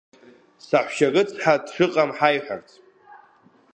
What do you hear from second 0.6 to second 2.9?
Саҳәшьа рыцҳа дшыҟам ҳаиҳәарц…